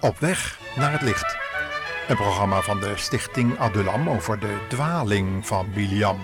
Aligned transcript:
Op 0.00 0.18
weg 0.18 0.58
naar 0.76 0.92
het 0.92 1.02
licht. 1.02 1.36
Een 2.08 2.16
programma 2.16 2.60
van 2.60 2.80
de 2.80 2.92
stichting 2.96 3.58
Adulam 3.58 4.08
over 4.08 4.38
de 4.38 4.58
dwaling 4.68 5.46
van 5.46 5.72
Biliam. 5.74 6.18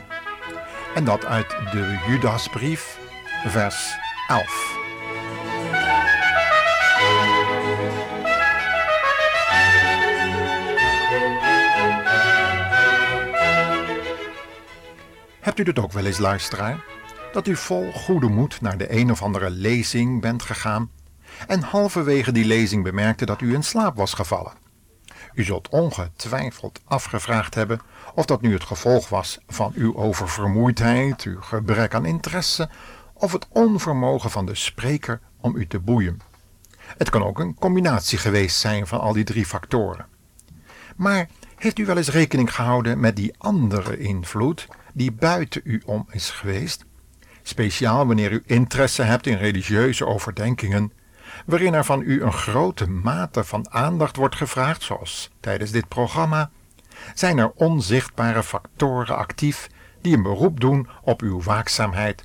En 0.94 1.04
dat 1.04 1.24
uit 1.24 1.48
de 1.48 1.98
Judasbrief, 2.08 2.98
vers 3.46 3.96
11. 4.28 4.78
Hebt 15.40 15.58
u 15.58 15.62
dit 15.62 15.78
ook 15.78 15.92
wel 15.92 16.04
eens, 16.04 16.18
luisteraar? 16.18 16.84
Dat 17.32 17.46
u 17.46 17.56
vol 17.56 17.92
goede 17.92 18.28
moed 18.28 18.60
naar 18.60 18.78
de 18.78 18.92
een 18.92 19.10
of 19.10 19.22
andere 19.22 19.50
lezing 19.50 20.20
bent 20.20 20.42
gegaan 20.42 20.90
en 21.46 21.60
halverwege 21.62 22.32
die 22.32 22.44
lezing 22.44 22.82
bemerkte 22.82 23.26
dat 23.26 23.40
u 23.40 23.54
in 23.54 23.62
slaap 23.62 23.96
was 23.96 24.14
gevallen. 24.14 24.52
U 25.34 25.44
zult 25.44 25.68
ongetwijfeld 25.68 26.80
afgevraagd 26.84 27.54
hebben 27.54 27.80
of 28.14 28.24
dat 28.24 28.40
nu 28.40 28.52
het 28.52 28.64
gevolg 28.64 29.08
was 29.08 29.38
van 29.46 29.72
uw 29.74 29.96
oververmoeidheid, 29.96 31.22
uw 31.22 31.40
gebrek 31.40 31.94
aan 31.94 32.04
interesse 32.04 32.68
of 33.12 33.32
het 33.32 33.46
onvermogen 33.50 34.30
van 34.30 34.46
de 34.46 34.54
spreker 34.54 35.20
om 35.40 35.56
u 35.56 35.66
te 35.66 35.80
boeien. 35.80 36.20
Het 36.98 37.10
kan 37.10 37.22
ook 37.22 37.38
een 37.38 37.54
combinatie 37.54 38.18
geweest 38.18 38.56
zijn 38.56 38.86
van 38.86 39.00
al 39.00 39.12
die 39.12 39.24
drie 39.24 39.46
factoren. 39.46 40.06
Maar 40.96 41.28
heeft 41.56 41.78
u 41.78 41.86
wel 41.86 41.96
eens 41.96 42.10
rekening 42.10 42.54
gehouden 42.54 43.00
met 43.00 43.16
die 43.16 43.34
andere 43.38 43.98
invloed 43.98 44.66
die 44.92 45.12
buiten 45.12 45.60
u 45.64 45.82
om 45.84 46.06
is 46.10 46.30
geweest? 46.30 46.84
Speciaal 47.42 48.06
wanneer 48.06 48.32
u 48.32 48.42
interesse 48.46 49.02
hebt 49.02 49.26
in 49.26 49.36
religieuze 49.36 50.06
overdenkingen 50.06 50.92
waarin 51.46 51.74
er 51.74 51.84
van 51.84 52.02
u 52.02 52.22
een 52.22 52.32
grote 52.32 52.88
mate 52.88 53.44
van 53.44 53.66
aandacht 53.70 54.16
wordt 54.16 54.36
gevraagd, 54.36 54.82
zoals 54.82 55.30
tijdens 55.40 55.70
dit 55.70 55.88
programma, 55.88 56.50
zijn 57.14 57.38
er 57.38 57.52
onzichtbare 57.54 58.42
factoren 58.42 59.16
actief 59.16 59.68
die 60.00 60.16
een 60.16 60.22
beroep 60.22 60.60
doen 60.60 60.88
op 61.02 61.22
uw 61.22 61.42
waakzaamheid. 61.42 62.24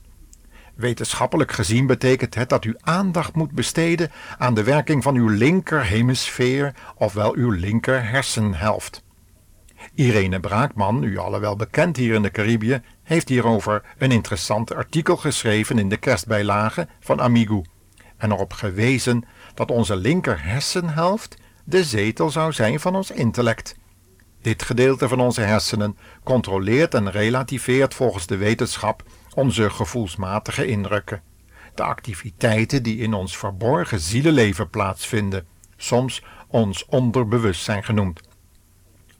Wetenschappelijk 0.76 1.52
gezien 1.52 1.86
betekent 1.88 2.36
het 2.36 2.50
dat 2.50 2.66
u 2.66 2.76
aandacht 2.82 3.36
moet 3.36 3.52
besteden 3.52 4.12
aan 4.38 4.54
de 4.54 4.64
werking 4.64 5.04
van 5.04 5.16
uw 5.16 5.28
linker 5.28 5.84
hemisfeer, 5.84 6.74
ofwel 6.96 7.36
uw 7.36 7.50
linker 7.50 8.10
hersenhelft. 8.10 9.04
Irene 9.96 10.40
Braakman, 10.40 11.04
u 11.04 11.18
alle 11.18 11.40
wel 11.40 11.56
bekend 11.56 11.98
hier 11.98 12.14
in 12.14 12.22
de 12.22 12.32
Caribië, 12.32 12.82
heeft 13.04 13.30
hierover 13.30 13.82
een 13.98 14.12
interessant 14.12 14.74
artikel 14.74 15.18
geschreven 15.18 15.80
in 15.80 15.90
de 15.90 15.98
kerstbijlage 15.98 16.88
van 17.00 17.22
Amigo 17.22 17.64
en 18.22 18.32
erop 18.32 18.54
gewezen 18.54 19.24
dat 19.54 19.72
onze 19.72 19.96
linker 19.96 20.44
hersenhelft 20.44 21.38
de 21.64 21.84
zetel 21.84 22.30
zou 22.30 22.52
zijn 22.52 22.80
van 22.80 22.96
ons 22.96 23.12
intellect. 23.12 23.76
Dit 24.42 24.64
gedeelte 24.64 25.08
van 25.08 25.20
onze 25.20 25.42
hersenen 25.42 25.98
controleert 26.24 26.94
en 26.94 27.12
relativeert 27.12 27.94
volgens 27.94 28.28
de 28.28 28.38
wetenschap 28.38 29.04
onze 29.34 29.70
gevoelsmatige 29.70 30.66
indrukken, 30.66 31.22
de 31.76 31.84
activiteiten 31.84 32.84
die 32.84 32.98
in 32.98 33.14
ons 33.14 33.38
verborgen 33.38 34.00
zielenleven 34.00 34.70
plaatsvinden, 34.70 35.48
soms 35.78 36.24
ons 36.48 36.86
onderbewustzijn 36.86 37.84
genoemd. 37.84 38.31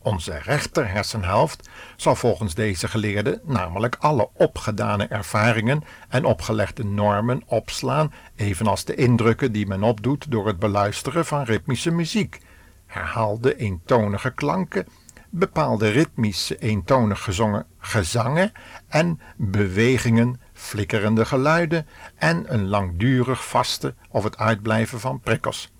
Onze 0.04 0.38
rechter 0.38 0.90
hersenhelft 0.90 1.70
zal 1.96 2.16
volgens 2.16 2.54
deze 2.54 2.88
geleerde 2.88 3.42
namelijk 3.44 3.96
alle 4.00 4.30
opgedane 4.34 5.08
ervaringen 5.08 5.84
en 6.10 6.26
opgelegde 6.26 6.84
normen 6.84 7.44
opslaan, 7.46 8.14
evenals 8.36 8.86
de 8.86 8.96
indrukken 8.96 9.52
die 9.52 9.68
men 9.68 9.84
opdoet 9.84 10.32
door 10.32 10.48
het 10.48 10.60
beluisteren 10.60 11.26
van 11.26 11.44
ritmische 11.44 11.92
muziek, 11.92 12.40
herhaalde 12.86 13.56
eentonige 13.56 14.32
klanken, 14.32 14.88
bepaalde 15.30 15.90
ritmische 15.90 16.58
eentonig 16.58 17.24
gezongen 17.24 17.66
gezangen 17.80 18.52
en 18.88 19.20
bewegingen, 19.38 20.42
flikkerende 20.54 21.26
geluiden 21.26 21.88
en 22.16 22.54
een 22.54 22.68
langdurig 22.68 23.48
vaste 23.48 23.96
of 24.10 24.24
het 24.24 24.38
uitblijven 24.38 25.00
van 25.00 25.20
prikkels. 25.20 25.72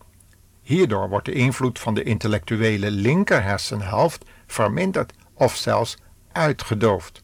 Hierdoor 0.72 1.10
wordt 1.10 1.26
de 1.26 1.34
invloed 1.34 1.80
van 1.80 1.94
de 1.94 2.04
intellectuele 2.04 2.92
linker 2.92 3.44
hersenhelft 3.44 4.26
verminderd 4.48 5.14
of 5.34 5.56
zelfs 5.56 5.98
uitgedoofd, 6.32 7.24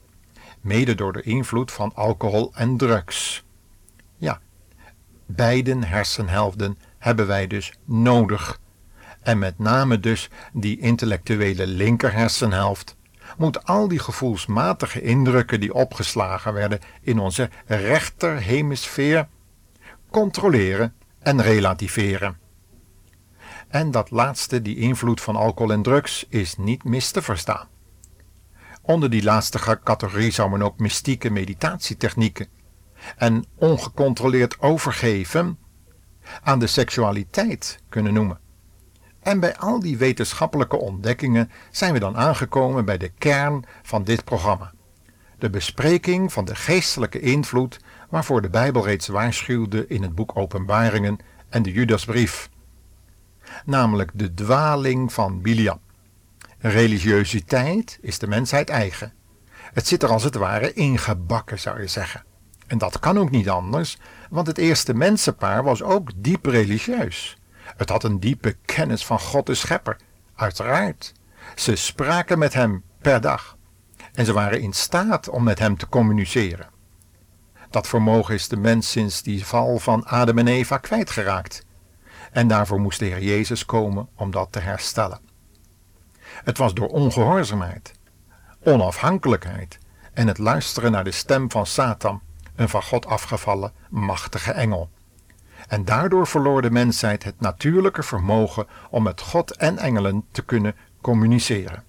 mede 0.61 0.95
door 0.95 1.13
de 1.13 1.21
invloed 1.21 1.71
van 1.71 1.91
alcohol 1.95 2.51
en 2.55 2.77
drugs. 2.77 3.43
Ja, 4.17 4.39
beiden 5.25 5.83
hersenhelften 5.83 6.77
hebben 6.97 7.27
wij 7.27 7.47
dus 7.47 7.73
nodig. 7.85 8.59
En 9.21 9.39
met 9.39 9.59
name 9.59 9.99
dus 9.99 10.29
die 10.53 10.79
intellectuele 10.79 11.67
linker 11.67 12.13
hersenhelft 12.13 12.95
moet 13.37 13.65
al 13.65 13.87
die 13.87 13.99
gevoelsmatige 13.99 15.01
indrukken 15.01 15.59
die 15.59 15.73
opgeslagen 15.73 16.53
werden 16.53 16.79
in 17.01 17.19
onze 17.19 17.49
rechter 17.65 18.37
hemisfeer 18.41 19.27
controleren 20.09 20.93
en 21.19 21.41
relativeren. 21.41 22.46
En 23.67 23.91
dat 23.91 24.11
laatste, 24.11 24.61
die 24.61 24.77
invloed 24.77 25.21
van 25.21 25.35
alcohol 25.35 25.71
en 25.71 25.81
drugs, 25.81 26.25
is 26.29 26.57
niet 26.57 26.83
mis 26.83 27.11
te 27.11 27.21
verstaan. 27.21 27.67
Onder 28.81 29.09
die 29.09 29.23
laatste 29.23 29.79
categorie 29.83 30.31
zou 30.31 30.49
men 30.49 30.61
ook 30.61 30.79
mystieke 30.79 31.29
meditatietechnieken 31.29 32.47
en 33.17 33.45
ongecontroleerd 33.55 34.61
overgeven 34.61 35.57
aan 36.43 36.59
de 36.59 36.67
seksualiteit 36.67 37.79
kunnen 37.89 38.13
noemen. 38.13 38.39
En 39.19 39.39
bij 39.39 39.57
al 39.57 39.79
die 39.79 39.97
wetenschappelijke 39.97 40.77
ontdekkingen 40.77 41.51
zijn 41.71 41.93
we 41.93 41.99
dan 41.99 42.17
aangekomen 42.17 42.85
bij 42.85 42.97
de 42.97 43.09
kern 43.17 43.65
van 43.83 44.03
dit 44.03 44.23
programma. 44.23 44.73
De 45.39 45.49
bespreking 45.49 46.33
van 46.33 46.45
de 46.45 46.55
geestelijke 46.55 47.19
invloed 47.19 47.79
waarvoor 48.09 48.41
de 48.41 48.49
Bijbel 48.49 48.85
reeds 48.85 49.07
waarschuwde 49.07 49.87
in 49.87 50.01
het 50.01 50.15
boek 50.15 50.37
Openbaringen 50.37 51.17
en 51.49 51.63
de 51.63 51.71
Judasbrief 51.71 52.49
namelijk 53.65 54.11
de 54.13 54.33
dwaling 54.33 55.13
van 55.13 55.41
Biliam. 55.41 55.79
Religiositeit 56.59 57.97
is 58.01 58.19
de 58.19 58.27
mensheid 58.27 58.69
eigen. 58.69 59.13
Het 59.73 59.87
zit 59.87 60.03
er 60.03 60.09
als 60.09 60.23
het 60.23 60.35
ware 60.35 60.73
ingebakken, 60.73 61.59
zou 61.59 61.81
je 61.81 61.87
zeggen. 61.87 62.23
En 62.67 62.77
dat 62.77 62.99
kan 62.99 63.19
ook 63.19 63.29
niet 63.29 63.49
anders, 63.49 63.97
want 64.29 64.47
het 64.47 64.57
eerste 64.57 64.93
mensenpaar 64.93 65.63
was 65.63 65.83
ook 65.83 66.11
diep 66.15 66.45
religieus. 66.45 67.37
Het 67.75 67.89
had 67.89 68.03
een 68.03 68.19
diepe 68.19 68.55
kennis 68.65 69.05
van 69.05 69.19
God 69.19 69.45
de 69.45 69.55
Schepper, 69.55 69.97
uiteraard. 70.35 71.13
Ze 71.55 71.75
spraken 71.75 72.39
met 72.39 72.53
hem 72.53 72.83
per 73.01 73.21
dag 73.21 73.57
en 74.13 74.25
ze 74.25 74.33
waren 74.33 74.61
in 74.61 74.73
staat 74.73 75.29
om 75.29 75.43
met 75.43 75.59
hem 75.59 75.77
te 75.77 75.89
communiceren. 75.89 76.69
Dat 77.69 77.87
vermogen 77.87 78.33
is 78.33 78.47
de 78.47 78.57
mens 78.57 78.91
sinds 78.91 79.21
die 79.23 79.45
val 79.45 79.79
van 79.79 80.05
Adam 80.05 80.37
en 80.37 80.47
Eva 80.47 80.77
kwijtgeraakt. 80.77 81.65
En 82.37 82.47
daarvoor 82.47 82.79
moest 82.79 82.99
de 82.99 83.05
Heer 83.05 83.23
Jezus 83.23 83.65
komen 83.65 84.07
om 84.15 84.31
dat 84.31 84.51
te 84.51 84.59
herstellen. 84.59 85.19
Het 86.21 86.57
was 86.57 86.73
door 86.73 86.87
ongehoorzaamheid, 86.87 87.93
onafhankelijkheid 88.63 89.77
en 90.13 90.27
het 90.27 90.37
luisteren 90.37 90.91
naar 90.91 91.03
de 91.03 91.11
stem 91.11 91.51
van 91.51 91.65
Satan, 91.65 92.21
een 92.55 92.69
van 92.69 92.83
God 92.83 93.05
afgevallen 93.05 93.71
machtige 93.89 94.51
engel. 94.51 94.89
En 95.67 95.85
daardoor 95.85 96.27
verloor 96.27 96.61
de 96.61 96.71
mensheid 96.71 97.23
het 97.23 97.39
natuurlijke 97.39 98.03
vermogen 98.03 98.67
om 98.89 99.03
met 99.03 99.21
God 99.21 99.55
en 99.55 99.77
engelen 99.77 100.25
te 100.31 100.41
kunnen 100.41 100.75
communiceren. 101.01 101.83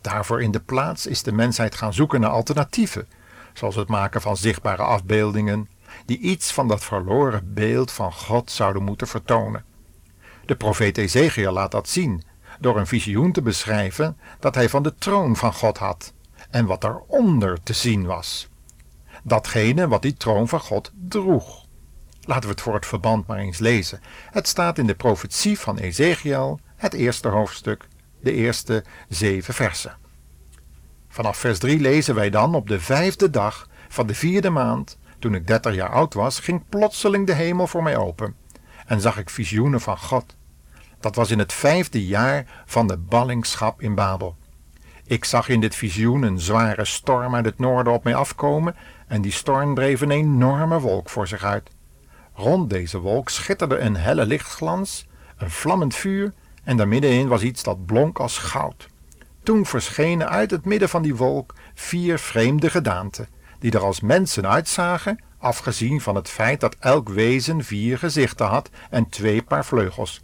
Daarvoor 0.00 0.42
in 0.42 0.50
de 0.50 0.60
plaats 0.60 1.06
is 1.06 1.22
de 1.22 1.32
mensheid 1.32 1.74
gaan 1.74 1.94
zoeken 1.94 2.20
naar 2.20 2.30
alternatieven, 2.30 3.08
zoals 3.52 3.74
het 3.74 3.88
maken 3.88 4.20
van 4.20 4.36
zichtbare 4.36 4.82
afbeeldingen, 4.82 5.68
die 6.04 6.18
iets 6.18 6.52
van 6.52 6.68
dat 6.68 6.84
verloren 6.84 7.54
beeld 7.54 7.92
van 7.92 8.12
God 8.12 8.50
zouden 8.50 8.82
moeten 8.82 9.06
vertonen. 9.06 9.72
De 10.46 10.56
profeet 10.56 10.98
Ezekiel 10.98 11.52
laat 11.52 11.70
dat 11.70 11.88
zien 11.88 12.22
door 12.60 12.78
een 12.78 12.86
visioen 12.86 13.32
te 13.32 13.42
beschrijven 13.42 14.18
dat 14.40 14.54
hij 14.54 14.68
van 14.68 14.82
de 14.82 14.94
troon 14.94 15.36
van 15.36 15.52
God 15.52 15.78
had 15.78 16.12
en 16.50 16.66
wat 16.66 16.80
daaronder 16.80 17.62
te 17.62 17.72
zien 17.72 18.06
was. 18.06 18.48
Datgene 19.22 19.88
wat 19.88 20.02
die 20.02 20.14
troon 20.14 20.48
van 20.48 20.60
God 20.60 20.92
droeg. 20.94 21.64
Laten 22.20 22.42
we 22.42 22.48
het 22.48 22.60
voor 22.60 22.74
het 22.74 22.86
verband 22.86 23.26
maar 23.26 23.38
eens 23.38 23.58
lezen. 23.58 24.00
Het 24.30 24.48
staat 24.48 24.78
in 24.78 24.86
de 24.86 24.94
profetie 24.94 25.58
van 25.58 25.78
Ezekiel, 25.78 26.60
het 26.76 26.94
eerste 26.94 27.28
hoofdstuk, 27.28 27.88
de 28.20 28.32
eerste 28.32 28.84
zeven 29.08 29.54
versen. 29.54 29.96
Vanaf 31.08 31.36
vers 31.36 31.58
3 31.58 31.80
lezen 31.80 32.14
wij 32.14 32.30
dan 32.30 32.54
op 32.54 32.68
de 32.68 32.80
vijfde 32.80 33.30
dag 33.30 33.68
van 33.88 34.06
de 34.06 34.14
vierde 34.14 34.50
maand, 34.50 34.98
toen 35.18 35.34
ik 35.34 35.46
dertig 35.46 35.74
jaar 35.74 35.90
oud 35.90 36.14
was, 36.14 36.38
ging 36.38 36.68
plotseling 36.68 37.26
de 37.26 37.34
hemel 37.34 37.66
voor 37.66 37.82
mij 37.82 37.96
open 37.96 38.43
en 38.86 39.00
zag 39.00 39.18
ik 39.18 39.30
visioenen 39.30 39.80
van 39.80 39.98
God. 39.98 40.36
Dat 41.00 41.14
was 41.14 41.30
in 41.30 41.38
het 41.38 41.52
vijfde 41.52 42.06
jaar 42.06 42.46
van 42.64 42.86
de 42.86 42.96
ballingschap 42.96 43.82
in 43.82 43.94
Babel. 43.94 44.36
Ik 45.06 45.24
zag 45.24 45.48
in 45.48 45.60
dit 45.60 45.74
visioen 45.74 46.22
een 46.22 46.40
zware 46.40 46.84
storm 46.84 47.34
uit 47.34 47.44
het 47.44 47.58
noorden 47.58 47.92
op 47.92 48.04
mij 48.04 48.14
afkomen 48.14 48.76
en 49.06 49.22
die 49.22 49.32
storm 49.32 49.74
dreef 49.74 50.00
een 50.00 50.10
enorme 50.10 50.80
wolk 50.80 51.10
voor 51.10 51.26
zich 51.26 51.44
uit. 51.44 51.70
Rond 52.34 52.70
deze 52.70 52.98
wolk 52.98 53.28
schitterde 53.28 53.78
een 53.78 53.96
helle 53.96 54.26
lichtglans, 54.26 55.06
een 55.36 55.50
vlammend 55.50 55.94
vuur 55.94 56.32
en 56.62 56.76
daar 56.76 56.88
middenin 56.88 57.28
was 57.28 57.42
iets 57.42 57.62
dat 57.62 57.86
blonk 57.86 58.18
als 58.18 58.38
goud. 58.38 58.88
Toen 59.42 59.66
verschenen 59.66 60.28
uit 60.28 60.50
het 60.50 60.64
midden 60.64 60.88
van 60.88 61.02
die 61.02 61.16
wolk 61.16 61.54
vier 61.74 62.18
vreemde 62.18 62.70
gedaanten, 62.70 63.28
die 63.58 63.72
er 63.72 63.84
als 63.84 64.00
mensen 64.00 64.48
uitzagen, 64.48 65.18
afgezien 65.44 66.00
van 66.00 66.14
het 66.14 66.28
feit 66.28 66.60
dat 66.60 66.76
elk 66.80 67.08
wezen 67.08 67.64
vier 67.64 67.98
gezichten 67.98 68.46
had 68.46 68.70
en 68.90 69.08
twee 69.08 69.42
paar 69.42 69.64
vleugels. 69.64 70.22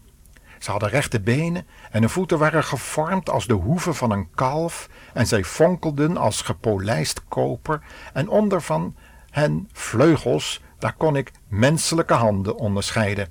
Ze 0.58 0.70
hadden 0.70 0.88
rechte 0.88 1.20
benen 1.20 1.66
en 1.90 2.00
hun 2.00 2.10
voeten 2.10 2.38
waren 2.38 2.64
gevormd 2.64 3.30
als 3.30 3.46
de 3.46 3.54
hoeven 3.54 3.94
van 3.94 4.10
een 4.10 4.30
kalf 4.34 4.88
en 5.14 5.26
zij 5.26 5.44
fonkelden 5.44 6.16
als 6.16 6.42
gepolijst 6.42 7.24
koper 7.28 7.80
en 8.12 8.28
onder 8.28 8.62
van 8.62 8.96
hen 9.30 9.68
vleugels, 9.72 10.60
daar 10.78 10.94
kon 10.96 11.16
ik 11.16 11.32
menselijke 11.48 12.14
handen 12.14 12.56
onderscheiden. 12.56 13.28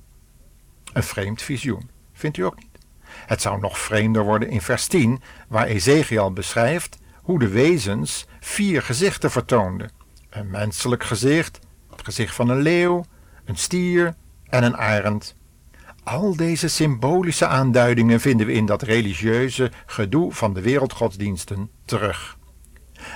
Een 0.93 1.03
vreemd 1.03 1.41
visioen, 1.41 1.89
vindt 2.13 2.37
u 2.37 2.41
ook 2.41 2.55
niet? 2.55 2.77
Het 3.25 3.41
zou 3.41 3.59
nog 3.59 3.79
vreemder 3.79 4.23
worden 4.23 4.49
in 4.49 4.61
vers 4.61 4.87
10, 4.87 5.21
waar 5.47 5.65
Ezekiel 5.65 6.33
beschrijft 6.33 6.97
hoe 7.21 7.39
de 7.39 7.47
wezens 7.47 8.27
vier 8.39 8.81
gezichten 8.81 9.31
vertoonden. 9.31 9.91
Een 10.29 10.49
menselijk 10.49 11.03
gezicht, 11.03 11.59
gezicht 12.09 12.35
van 12.35 12.49
een 12.49 12.61
leeuw, 12.61 13.05
een 13.45 13.55
stier 13.55 14.15
en 14.45 14.63
een 14.63 14.77
arend. 14.77 15.35
Al 16.03 16.35
deze 16.35 16.67
symbolische 16.67 17.47
aanduidingen 17.47 18.19
vinden 18.19 18.47
we 18.47 18.53
in 18.53 18.65
dat 18.65 18.81
religieuze 18.81 19.71
gedoe 19.85 20.33
van 20.33 20.53
de 20.53 20.61
wereldgodsdiensten 20.61 21.69
terug. 21.85 22.37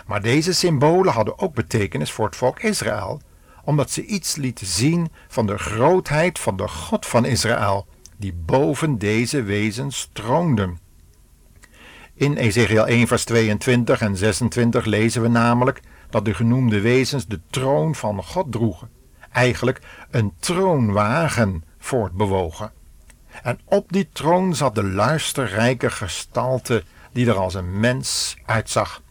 Maar 0.05 0.21
deze 0.21 0.53
symbolen 0.53 1.13
hadden 1.13 1.39
ook 1.39 1.53
betekenis 1.53 2.11
voor 2.11 2.25
het 2.25 2.35
volk 2.35 2.59
Israël, 2.59 3.21
omdat 3.63 3.91
ze 3.91 4.05
iets 4.05 4.35
lieten 4.35 4.67
zien 4.67 5.11
van 5.27 5.45
de 5.45 5.57
grootheid 5.57 6.39
van 6.39 6.57
de 6.57 6.67
God 6.67 7.05
van 7.05 7.25
Israël, 7.25 7.87
die 8.17 8.33
boven 8.33 8.97
deze 8.97 9.43
wezens 9.43 10.09
troonde. 10.13 10.73
In 12.15 12.35
Ezekiel 12.35 12.87
1 12.87 13.07
vers 13.07 13.23
22 13.23 14.01
en 14.01 14.17
26 14.17 14.85
lezen 14.85 15.21
we 15.21 15.27
namelijk 15.27 15.81
dat 16.13 16.25
de 16.25 16.33
genoemde 16.33 16.81
wezens 16.81 17.25
de 17.25 17.39
troon 17.49 17.95
van 17.95 18.23
God 18.23 18.51
droegen, 18.51 18.89
eigenlijk 19.31 19.81
een 20.09 20.33
troonwagen 20.39 21.63
voortbewogen. 21.77 22.71
En 23.43 23.59
op 23.65 23.91
die 23.91 24.09
troon 24.11 24.55
zat 24.55 24.75
de 24.75 24.83
luisterrijke 24.83 25.89
gestalte 25.89 26.83
die 27.11 27.27
er 27.27 27.35
als 27.35 27.53
een 27.53 27.79
mens 27.79 28.37
uitzag. 28.45 29.01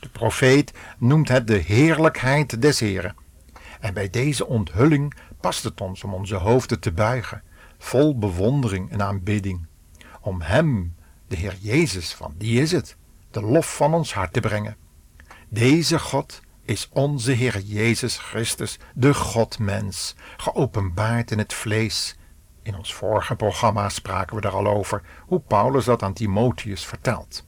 De 0.00 0.08
profeet 0.08 0.72
noemt 0.98 1.28
het 1.28 1.46
de 1.46 1.56
heerlijkheid 1.56 2.62
des 2.62 2.80
Heren. 2.80 3.14
En 3.80 3.94
bij 3.94 4.10
deze 4.10 4.46
onthulling 4.46 5.14
past 5.40 5.64
het 5.64 5.80
ons 5.80 6.04
om 6.04 6.14
onze 6.14 6.36
hoofden 6.36 6.80
te 6.80 6.92
buigen, 6.92 7.42
vol 7.78 8.18
bewondering 8.18 8.90
en 8.90 9.02
aanbidding, 9.02 9.66
om 10.20 10.40
Hem, 10.40 10.94
de 11.28 11.36
Heer 11.36 11.56
Jezus, 11.60 12.14
van 12.14 12.34
die 12.38 12.60
is 12.60 12.72
het, 12.72 12.96
de 13.30 13.42
lof 13.42 13.76
van 13.76 13.94
ons 13.94 14.14
hart 14.14 14.32
te 14.32 14.40
brengen. 14.40 14.76
Deze 15.48 15.98
God 15.98 16.44
is 16.66 16.88
onze 16.92 17.32
Heer 17.32 17.60
Jezus 17.60 18.18
Christus, 18.18 18.78
de 18.94 19.14
Godmens, 19.14 20.14
geopenbaard 20.36 21.30
in 21.30 21.38
het 21.38 21.52
vlees. 21.52 22.16
In 22.62 22.76
ons 22.76 22.94
vorige 22.94 23.36
programma 23.36 23.88
spraken 23.88 24.36
we 24.36 24.42
daar 24.42 24.52
al 24.52 24.66
over 24.66 25.02
hoe 25.26 25.40
Paulus 25.40 25.84
dat 25.84 26.02
aan 26.02 26.12
Timotheus 26.12 26.86
vertelt. 26.86 27.46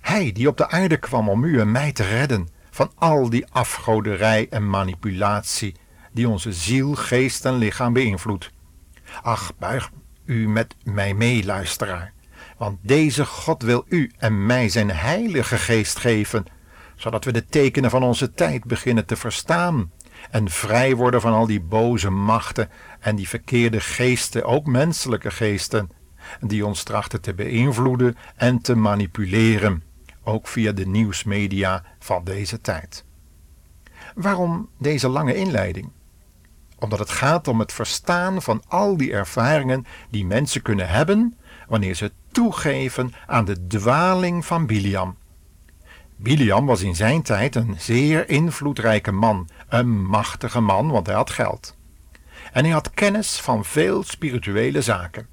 Hij 0.00 0.32
die 0.32 0.48
op 0.48 0.56
de 0.56 0.68
aarde 0.68 0.96
kwam 0.96 1.28
om 1.28 1.44
u 1.44 1.60
en 1.60 1.72
mij 1.72 1.92
te 1.92 2.04
redden 2.04 2.48
van 2.70 2.92
al 2.94 3.30
die 3.30 3.46
afgoderij 3.50 4.46
en 4.50 4.70
manipulatie 4.70 5.74
die 6.12 6.28
onze 6.28 6.52
ziel, 6.52 6.94
geest 6.94 7.44
en 7.44 7.54
lichaam 7.54 7.92
beïnvloedt. 7.92 8.50
Ach, 9.22 9.52
buig 9.58 9.90
u 10.24 10.48
met 10.48 10.74
mij 10.84 11.14
mee, 11.14 11.44
luisteraar, 11.44 12.12
want 12.58 12.78
deze 12.82 13.26
God 13.26 13.62
wil 13.62 13.84
u 13.88 14.12
en 14.18 14.46
mij 14.46 14.68
zijn 14.68 14.90
heilige 14.90 15.56
geest 15.56 15.98
geven, 15.98 16.44
zodat 16.96 17.24
we 17.24 17.32
de 17.32 17.44
tekenen 17.44 17.90
van 17.90 18.02
onze 18.02 18.32
tijd 18.32 18.64
beginnen 18.64 19.06
te 19.06 19.16
verstaan 19.16 19.92
en 20.30 20.50
vrij 20.50 20.96
worden 20.96 21.20
van 21.20 21.32
al 21.32 21.46
die 21.46 21.60
boze 21.60 22.10
machten 22.10 22.70
en 23.00 23.16
die 23.16 23.28
verkeerde 23.28 23.80
geesten, 23.80 24.44
ook 24.44 24.66
menselijke 24.66 25.30
geesten, 25.30 25.90
die 26.40 26.66
ons 26.66 26.82
trachten 26.82 27.20
te 27.20 27.34
beïnvloeden 27.34 28.16
en 28.36 28.58
te 28.58 28.74
manipuleren, 28.74 29.82
ook 30.22 30.48
via 30.48 30.72
de 30.72 30.86
nieuwsmedia 30.86 31.84
van 31.98 32.24
deze 32.24 32.60
tijd. 32.60 33.04
Waarom 34.14 34.68
deze 34.78 35.08
lange 35.08 35.34
inleiding? 35.34 35.90
Omdat 36.78 36.98
het 36.98 37.10
gaat 37.10 37.48
om 37.48 37.58
het 37.58 37.72
verstaan 37.72 38.42
van 38.42 38.62
al 38.68 38.96
die 38.96 39.12
ervaringen 39.12 39.86
die 40.10 40.26
mensen 40.26 40.62
kunnen 40.62 40.88
hebben 40.88 41.38
wanneer 41.68 41.94
ze 41.94 42.12
toegeven 42.32 43.12
aan 43.26 43.44
de 43.44 43.66
dwaling 43.66 44.46
van 44.46 44.66
Biliam. 44.66 45.16
Biliam 46.24 46.66
was 46.66 46.82
in 46.82 46.94
zijn 46.94 47.22
tijd 47.22 47.54
een 47.54 47.74
zeer 47.78 48.28
invloedrijke 48.28 49.12
man, 49.12 49.48
een 49.68 50.04
machtige 50.04 50.60
man, 50.60 50.90
want 50.90 51.06
hij 51.06 51.16
had 51.16 51.30
geld. 51.30 51.76
En 52.52 52.64
hij 52.64 52.72
had 52.72 52.90
kennis 52.90 53.40
van 53.40 53.64
veel 53.64 54.02
spirituele 54.02 54.82
zaken. 54.82 55.26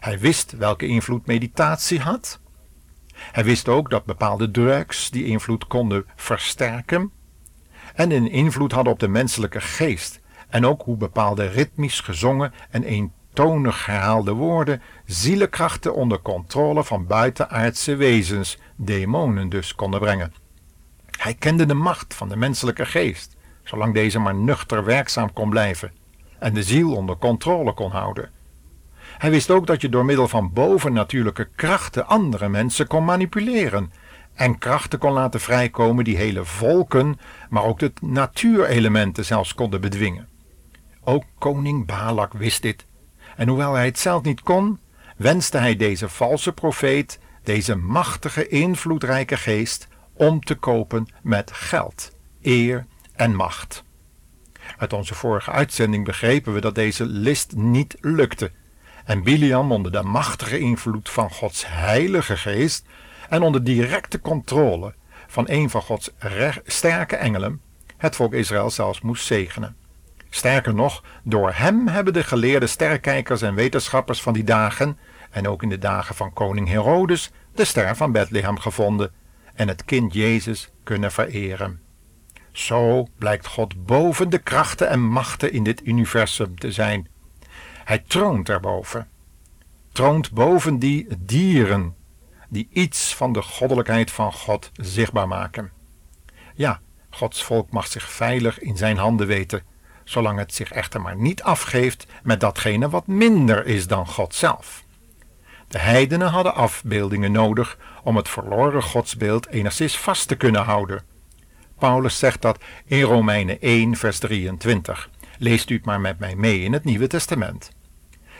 Hij 0.00 0.18
wist 0.18 0.52
welke 0.52 0.86
invloed 0.86 1.26
meditatie 1.26 2.00
had. 2.00 2.40
Hij 3.14 3.44
wist 3.44 3.68
ook 3.68 3.90
dat 3.90 4.04
bepaalde 4.04 4.50
drugs 4.50 5.10
die 5.10 5.24
invloed 5.24 5.66
konden 5.66 6.06
versterken 6.16 7.12
en 7.94 8.10
een 8.10 8.30
invloed 8.30 8.72
hadden 8.72 8.92
op 8.92 8.98
de 8.98 9.08
menselijke 9.08 9.60
geest 9.60 10.20
en 10.48 10.66
ook 10.66 10.82
hoe 10.82 10.96
bepaalde 10.96 11.46
ritmisch 11.46 12.00
gezongen 12.00 12.52
en 12.70 12.84
eentonig 13.38 13.86
herhaalde 13.86 14.32
woorden 14.32 14.82
zielenkrachten 15.04 15.94
onder 15.94 16.20
controle 16.20 16.84
van 16.84 17.06
buitenaardse 17.06 17.96
wezens, 17.96 18.58
demonen 18.76 19.48
dus, 19.48 19.74
konden 19.74 20.00
brengen. 20.00 20.34
Hij 21.10 21.34
kende 21.34 21.66
de 21.66 21.74
macht 21.74 22.14
van 22.14 22.28
de 22.28 22.36
menselijke 22.36 22.86
geest, 22.86 23.36
zolang 23.64 23.94
deze 23.94 24.18
maar 24.18 24.34
nuchter 24.34 24.84
werkzaam 24.84 25.32
kon 25.32 25.50
blijven 25.50 25.92
en 26.38 26.54
de 26.54 26.62
ziel 26.62 26.94
onder 26.94 27.16
controle 27.16 27.72
kon 27.72 27.90
houden. 27.90 28.30
Hij 29.18 29.30
wist 29.30 29.50
ook 29.50 29.66
dat 29.66 29.80
je 29.80 29.88
door 29.88 30.04
middel 30.04 30.28
van 30.28 30.52
bovennatuurlijke 30.52 31.48
krachten 31.56 32.06
andere 32.06 32.48
mensen 32.48 32.86
kon 32.86 33.04
manipuleren 33.04 33.92
en 34.34 34.58
krachten 34.58 34.98
kon 34.98 35.12
laten 35.12 35.40
vrijkomen 35.40 36.04
die 36.04 36.16
hele 36.16 36.44
volken, 36.44 37.18
maar 37.48 37.64
ook 37.64 37.78
de 37.78 37.92
natuurelementen 38.00 39.24
zelfs 39.24 39.54
konden 39.54 39.80
bedwingen. 39.80 40.28
Ook 41.04 41.24
koning 41.38 41.86
Balak 41.86 42.32
wist 42.32 42.62
dit. 42.62 42.86
En 43.36 43.48
hoewel 43.48 43.74
hij 43.74 43.84
het 43.84 43.98
zelf 43.98 44.22
niet 44.22 44.40
kon, 44.40 44.78
wenste 45.16 45.58
hij 45.58 45.76
deze 45.76 46.08
valse 46.08 46.52
profeet, 46.52 47.18
deze 47.42 47.74
machtige, 47.74 48.48
invloedrijke 48.48 49.36
geest, 49.36 49.88
om 50.12 50.40
te 50.40 50.54
kopen 50.54 51.08
met 51.22 51.52
geld, 51.52 52.12
eer 52.42 52.86
en 53.14 53.34
macht. 53.34 53.84
Uit 54.76 54.92
onze 54.92 55.14
vorige 55.14 55.50
uitzending 55.50 56.04
begrepen 56.04 56.52
we 56.52 56.60
dat 56.60 56.74
deze 56.74 57.04
list 57.06 57.56
niet 57.56 57.96
lukte. 58.00 58.50
En 59.04 59.22
Biliam 59.22 59.72
onder 59.72 59.92
de 59.92 60.02
machtige 60.02 60.58
invloed 60.58 61.10
van 61.10 61.30
Gods 61.30 61.64
heilige 61.66 62.36
geest 62.36 62.84
en 63.28 63.42
onder 63.42 63.64
directe 63.64 64.20
controle 64.20 64.94
van 65.26 65.44
een 65.48 65.70
van 65.70 65.82
Gods 65.82 66.10
sterke 66.64 67.16
engelen 67.16 67.60
het 67.96 68.16
volk 68.16 68.32
Israël 68.34 68.70
zelfs 68.70 69.00
moest 69.00 69.26
zegenen. 69.26 69.76
Sterker 70.30 70.74
nog, 70.74 71.04
door 71.22 71.52
hem 71.52 71.88
hebben 71.88 72.12
de 72.12 72.22
geleerde 72.22 72.66
sterkijkers 72.66 73.42
en 73.42 73.54
wetenschappers 73.54 74.22
van 74.22 74.32
die 74.32 74.44
dagen, 74.44 74.98
en 75.30 75.48
ook 75.48 75.62
in 75.62 75.68
de 75.68 75.78
dagen 75.78 76.14
van 76.14 76.32
koning 76.32 76.68
Herodes, 76.68 77.30
de 77.54 77.64
ster 77.64 77.96
van 77.96 78.12
Bethlehem 78.12 78.58
gevonden 78.58 79.12
en 79.54 79.68
het 79.68 79.84
kind 79.84 80.14
Jezus 80.14 80.70
kunnen 80.82 81.12
vereren. 81.12 81.80
Zo 82.52 83.06
blijkt 83.18 83.46
God 83.46 83.86
boven 83.86 84.28
de 84.28 84.38
krachten 84.38 84.88
en 84.88 85.00
machten 85.00 85.52
in 85.52 85.62
dit 85.62 85.86
universum 85.86 86.58
te 86.58 86.72
zijn. 86.72 87.08
Hij 87.84 87.98
troont 87.98 88.48
erboven. 88.48 89.08
Troont 89.92 90.32
boven 90.32 90.78
die 90.78 91.06
dieren 91.18 91.94
die 92.48 92.68
iets 92.72 93.14
van 93.14 93.32
de 93.32 93.42
goddelijkheid 93.42 94.10
van 94.10 94.32
God 94.32 94.70
zichtbaar 94.74 95.28
maken. 95.28 95.70
Ja, 96.54 96.80
Gods 97.10 97.44
volk 97.44 97.70
mag 97.70 97.86
zich 97.86 98.10
veilig 98.10 98.58
in 98.60 98.76
zijn 98.76 98.96
handen 98.96 99.26
weten 99.26 99.62
zolang 100.08 100.38
het 100.38 100.54
zich 100.54 100.72
echter 100.72 101.00
maar 101.00 101.16
niet 101.16 101.42
afgeeft 101.42 102.06
met 102.22 102.40
datgene 102.40 102.88
wat 102.88 103.06
minder 103.06 103.66
is 103.66 103.86
dan 103.86 104.06
God 104.06 104.34
zelf. 104.34 104.84
De 105.68 105.78
heidenen 105.78 106.28
hadden 106.28 106.54
afbeeldingen 106.54 107.32
nodig 107.32 107.78
om 108.02 108.16
het 108.16 108.28
verloren 108.28 108.82
godsbeeld 108.82 109.48
enigszins 109.48 109.98
vast 109.98 110.28
te 110.28 110.36
kunnen 110.36 110.64
houden. 110.64 111.02
Paulus 111.78 112.18
zegt 112.18 112.42
dat 112.42 112.58
in 112.84 113.02
Romeinen 113.02 113.60
1, 113.60 113.96
vers 113.96 114.18
23. 114.18 115.10
Leest 115.38 115.70
u 115.70 115.74
het 115.74 115.84
maar 115.84 116.00
met 116.00 116.18
mij 116.18 116.34
mee 116.36 116.60
in 116.60 116.72
het 116.72 116.84
Nieuwe 116.84 117.06
Testament. 117.06 117.70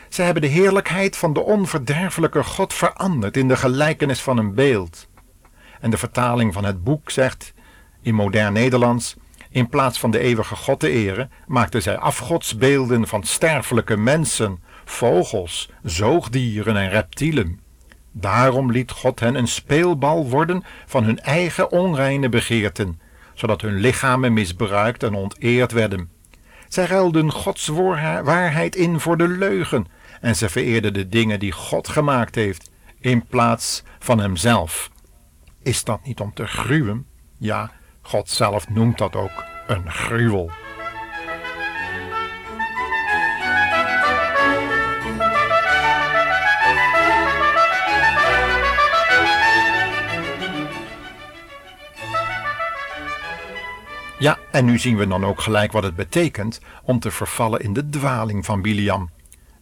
Ze 0.08 0.23
hebben 0.23 0.42
de 0.42 0.49
heerlijkheid 0.49 1.16
van 1.16 1.32
de 1.32 1.40
onverderfelijke 1.40 2.44
God 2.44 2.75
veranderd 2.75 3.37
in 3.37 3.49
de 3.49 3.56
gelijkenis 3.56 4.20
van 4.20 4.38
een 4.38 4.54
beeld. 4.54 5.08
En 5.80 5.90
de 5.90 5.99
vertaling 5.99 6.52
van 6.52 6.64
het 6.64 6.85
boek 6.85 7.11
zegt 7.11 7.54
in 8.02 8.14
modern 8.14 8.52
Nederlands: 8.52 9.16
in 9.56 9.68
plaats 9.68 9.98
van 9.98 10.10
de 10.10 10.18
eeuwige 10.18 10.56
God 10.56 10.80
te 10.80 10.88
eren, 10.88 11.30
maakten 11.46 11.82
zij 11.82 11.96
afgodsbeelden 11.96 13.06
van 13.06 13.22
sterfelijke 13.22 13.96
mensen, 13.96 14.58
vogels, 14.84 15.70
zoogdieren 15.82 16.76
en 16.76 16.88
reptielen. 16.88 17.60
Daarom 18.12 18.72
liet 18.72 18.90
God 18.90 19.20
hen 19.20 19.34
een 19.34 19.48
speelbal 19.48 20.28
worden 20.28 20.64
van 20.86 21.04
hun 21.04 21.20
eigen 21.20 21.70
onreine 21.70 22.28
begeerten, 22.28 23.00
zodat 23.34 23.60
hun 23.60 23.75
lichamen 23.75 24.32
misbruikt 24.32 25.02
en 25.02 25.14
onteerd 25.14 25.72
werden. 25.72 26.10
Zij 26.68 26.86
ruilden 26.86 27.32
Gods 27.32 27.66
waarheid 27.66 28.76
in 28.76 29.00
voor 29.00 29.16
de 29.16 29.28
leugen 29.28 29.86
en 30.20 30.36
ze 30.36 30.48
vereerden 30.48 30.92
de 30.92 31.08
dingen 31.08 31.38
die 31.38 31.52
God 31.52 31.88
gemaakt 31.88 32.34
heeft 32.34 32.70
in 33.00 33.26
plaats 33.26 33.82
van 33.98 34.20
Hemzelf. 34.20 34.90
Is 35.62 35.84
dat 35.84 36.04
niet 36.04 36.20
om 36.20 36.34
te 36.34 36.46
gruwen? 36.46 37.06
Ja, 37.38 37.70
God 38.06 38.28
zelf 38.28 38.68
noemt 38.68 38.98
dat 38.98 39.16
ook 39.16 39.44
een 39.66 39.90
gruwel. 39.90 40.50
Ja, 54.18 54.38
en 54.50 54.64
nu 54.64 54.78
zien 54.78 54.96
we 54.96 55.06
dan 55.06 55.25
ook 55.25 55.40
gelijk 55.40 55.72
wat 55.72 55.82
het 55.82 55.96
betekent 55.96 56.60
om 56.82 56.98
te 56.98 57.10
vervallen 57.10 57.60
in 57.60 57.72
de 57.72 57.88
dwaling 57.88 58.44
van 58.44 58.62
Biliam. 58.62 59.10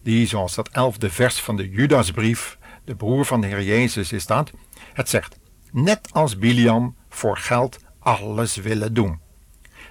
Die, 0.03 0.27
zoals 0.27 0.55
dat 0.55 0.69
elfde 0.69 1.09
vers 1.09 1.41
van 1.41 1.55
de 1.55 1.69
Judasbrief, 1.69 2.57
de 2.83 2.95
broer 2.95 3.25
van 3.25 3.41
de 3.41 3.47
Heer 3.47 3.63
Jezus 3.63 4.11
is 4.11 4.25
dat, 4.25 4.51
het 4.93 5.09
zegt, 5.09 5.37
net 5.71 6.09
als 6.11 6.37
Biliam 6.37 6.95
voor 7.09 7.37
geld 7.37 7.77
alles 8.05 8.55
willen 8.55 8.93
doen. 8.93 9.19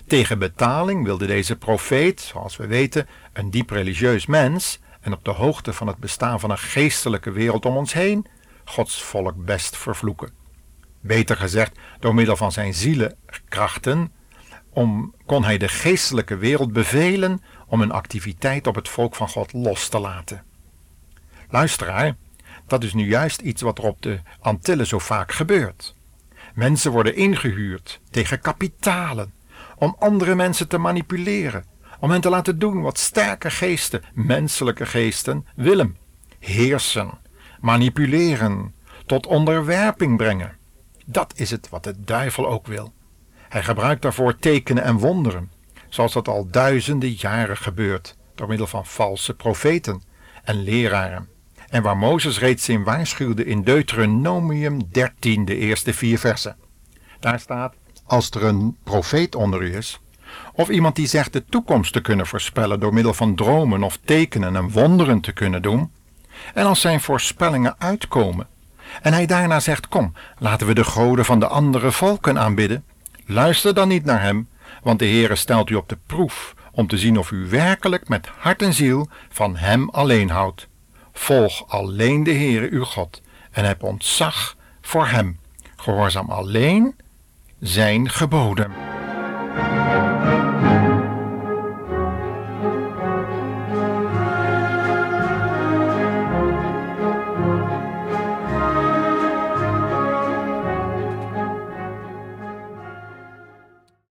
Tegen 0.07 0.39
betaling 0.39 1.05
wilde 1.05 1.27
deze 1.27 1.57
profeet, 1.57 2.21
zoals 2.21 2.57
we 2.57 2.67
weten, 2.67 3.09
een 3.33 3.51
diep 3.51 3.71
religieus 3.71 4.27
mens 4.27 4.81
en 5.01 5.13
op 5.13 5.25
de 5.25 5.31
hoogte 5.31 5.73
van 5.73 5.87
het 5.87 5.97
bestaan 5.97 6.41
van 6.41 6.51
een 6.51 6.59
geestelijke 6.59 7.31
wereld 7.31 7.67
om 7.67 7.77
ons 7.77 7.93
heen, 7.93 8.27
Gods 8.65 9.03
volk 9.03 9.45
best 9.45 9.77
vervloeken. 9.77 10.33
Beter 11.01 11.37
gezegd, 11.37 11.79
door 12.01 12.15
middel 12.15 12.37
van 12.37 12.53
zijn 12.53 12.75
zielenkrachten 12.75 14.13
om, 14.71 15.15
kon 15.27 15.45
hij 15.45 15.59
de 15.59 15.69
geestelijke 15.69 16.37
wereld 16.37 16.73
bevelen 16.73 17.43
om 17.67 17.81
een 17.81 17.93
activiteit 17.93 18.67
op 18.67 18.75
het 18.75 18.89
volk 18.89 19.15
van 19.15 19.29
God 19.29 19.53
los 19.53 19.89
te 19.89 19.99
laten. 19.99 20.45
Luisteraar, 21.49 22.17
dat 22.67 22.85
is 22.85 22.95
nu 22.95 23.09
juist 23.09 23.41
iets 23.41 23.63
wat 23.63 23.79
er 23.79 23.85
op 23.85 24.03
de 24.03 24.21
Antillen 24.41 24.87
zo 24.87 24.99
vaak 24.99 25.33
gebeurt. 25.33 25.95
Mensen 26.55 26.91
worden 26.91 27.17
ingehuurd 27.17 28.01
tegen 28.11 28.41
kapitalen 28.41 29.35
om 29.77 29.97
andere 29.99 30.35
mensen 30.35 30.69
te 30.69 30.79
manipuleren, 30.79 31.65
om 32.01 32.11
hen 32.11 32.21
te 32.21 32.29
laten 32.29 32.59
doen 32.59 32.81
wat 32.81 32.99
sterke 32.99 33.51
geesten, 33.51 34.03
menselijke 34.13 34.87
geesten, 34.87 35.47
willen: 35.57 35.97
heersen, 36.39 37.19
manipuleren, 37.61 38.75
tot 39.07 39.27
onderwerping 39.27 40.17
brengen. 40.17 40.57
Dat 41.07 41.33
is 41.37 41.51
het 41.51 41.69
wat 41.69 41.85
de 41.85 42.01
duivel 42.01 42.49
ook 42.49 42.67
wil. 42.67 42.93
Hij 43.49 43.63
gebruikt 43.63 44.03
daarvoor 44.03 44.37
tekenen 44.39 44.83
en 44.83 44.99
wonderen, 44.99 45.53
zoals 45.89 46.13
dat 46.13 46.29
al 46.29 46.51
duizenden 46.51 47.13
jaren 47.13 47.57
gebeurt, 47.57 48.17
door 48.35 48.49
middel 48.49 48.67
van 48.67 48.87
valse 48.87 49.35
profeten 49.35 50.03
en 50.45 50.63
leraren. 50.63 51.29
En 51.75 51.83
waar 51.83 51.97
Mozes 51.97 52.39
reeds 52.39 52.69
in 52.69 52.85
waarschuwde 52.85 53.45
in 53.45 53.63
Deuteronomium 53.63 54.81
13, 54.93 55.45
de 55.45 55.57
eerste 55.57 55.95
vier 55.95 56.19
versen. 56.19 56.57
Daar 57.21 57.41
staat: 57.41 57.75
Als 58.05 58.31
er 58.31 58.45
een 58.45 58.77
profeet 58.83 59.35
onder 59.35 59.63
u 59.63 59.77
is, 59.77 60.01
of 60.53 60.69
iemand 60.69 60.97
die 60.97 61.07
zegt 61.07 61.33
de 61.33 61.45
toekomst 61.45 61.93
te 61.93 62.01
kunnen 62.01 62.27
voorspellen 62.27 62.81
door 62.81 62.95
middel 62.95 63.15
van 63.15 63.35
dromen 63.35 63.83
of 63.83 63.99
tekenen 64.05 64.57
en 64.57 64.71
wonderen 64.71 65.21
te 65.21 65.33
kunnen 65.33 65.63
doen, 65.63 65.91
en 66.55 66.67
als 66.67 66.81
zijn 66.81 67.01
voorspellingen 67.01 67.75
uitkomen, 67.79 68.47
en 69.03 69.13
hij 69.13 69.27
daarna 69.27 69.61
zegt: 69.61 69.89
Kom, 69.89 70.13
laten 70.39 70.67
we 70.67 70.75
de 70.75 70.85
goden 70.85 71.25
van 71.25 71.41
de 71.41 71.47
andere 71.47 71.93
volken 71.93 72.39
aanbidden, 72.39 72.85
Luister 73.27 73.75
dan 73.75 73.89
niet 73.89 74.05
naar 74.05 74.23
hem, 74.23 74.49
want 74.83 74.99
de 74.99 75.07
Heere 75.07 75.37
stelt 75.37 75.71
u 75.71 75.75
op 75.75 75.89
de 75.89 75.99
proef 76.07 76.55
om 76.73 76.87
te 76.87 76.99
zien 76.99 77.19
of 77.19 77.31
u 77.31 77.49
werkelijk 77.49 78.09
met 78.09 78.29
hart 78.39 78.63
en 78.63 78.75
ziel 78.75 79.09
van 79.29 79.57
hem 79.57 79.91
alleen 79.91 80.31
houdt. 80.31 80.69
Volg 81.17 81.69
alleen 81.69 82.23
de 82.23 82.33
Heere 82.33 82.69
uw 82.71 82.85
God 82.85 83.23
en 83.51 83.65
heb 83.65 83.83
ontzag 83.83 84.57
voor 84.81 85.07
hem. 85.07 85.39
Gehoorzaam 85.77 86.31
alleen 86.31 86.97
zijn 87.61 88.11
geboden. 88.11 88.94